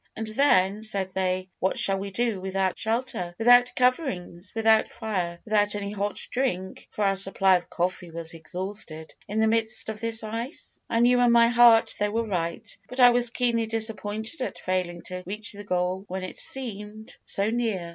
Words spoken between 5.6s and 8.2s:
any hot drink (for our supply of coffee